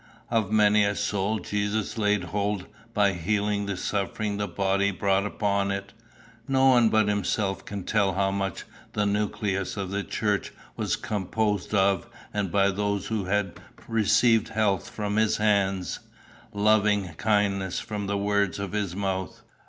Of 0.31 0.51
many 0.51 0.83
a 0.83 0.95
soul 0.95 1.37
Jesus 1.37 1.95
laid 1.95 2.23
hold 2.23 2.65
by 2.91 3.13
healing 3.13 3.67
the 3.67 3.77
suffering 3.77 4.37
the 4.37 4.47
body 4.47 4.89
brought 4.89 5.27
upon 5.27 5.69
it. 5.69 5.93
No 6.47 6.69
one 6.69 6.89
but 6.89 7.07
himself 7.07 7.63
can 7.65 7.83
tell 7.83 8.13
how 8.13 8.31
much 8.31 8.63
the 8.93 9.05
nucleus 9.05 9.77
of 9.77 9.91
the 9.91 10.03
church 10.03 10.53
was 10.75 10.95
composed 10.95 11.75
of 11.75 12.07
and 12.33 12.51
by 12.51 12.71
those 12.71 13.09
who 13.09 13.25
had 13.25 13.59
received 13.87 14.47
health 14.47 14.89
from 14.89 15.17
his 15.17 15.37
hands, 15.37 15.99
loving 16.51 17.09
kindness 17.17 17.79
from 17.79 18.07
the 18.07 18.17
word 18.17 18.57
of 18.57 18.71
his 18.71 18.95
mouth. 18.95 19.43